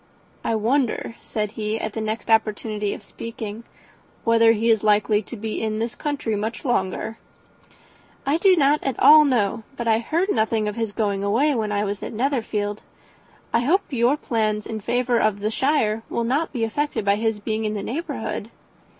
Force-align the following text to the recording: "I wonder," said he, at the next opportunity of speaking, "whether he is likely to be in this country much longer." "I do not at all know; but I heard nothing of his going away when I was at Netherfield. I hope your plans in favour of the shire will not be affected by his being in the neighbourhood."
"I 0.43 0.55
wonder," 0.55 1.15
said 1.21 1.51
he, 1.51 1.79
at 1.79 1.93
the 1.93 2.01
next 2.01 2.31
opportunity 2.31 2.95
of 2.95 3.03
speaking, 3.03 3.65
"whether 4.23 4.51
he 4.51 4.71
is 4.71 4.83
likely 4.83 5.21
to 5.21 5.35
be 5.37 5.61
in 5.61 5.77
this 5.77 5.93
country 5.93 6.35
much 6.35 6.65
longer." 6.65 7.19
"I 8.25 8.37
do 8.39 8.55
not 8.55 8.81
at 8.83 8.99
all 8.99 9.23
know; 9.23 9.61
but 9.77 9.87
I 9.87 9.99
heard 9.99 10.31
nothing 10.31 10.67
of 10.67 10.75
his 10.75 10.91
going 10.91 11.23
away 11.23 11.53
when 11.53 11.71
I 11.71 11.83
was 11.83 12.01
at 12.01 12.13
Netherfield. 12.13 12.81
I 13.53 13.59
hope 13.59 13.81
your 13.91 14.17
plans 14.17 14.65
in 14.65 14.79
favour 14.79 15.19
of 15.19 15.39
the 15.39 15.51
shire 15.51 16.01
will 16.09 16.23
not 16.23 16.51
be 16.51 16.63
affected 16.63 17.05
by 17.05 17.17
his 17.17 17.39
being 17.39 17.63
in 17.65 17.75
the 17.75 17.83
neighbourhood." 17.83 18.49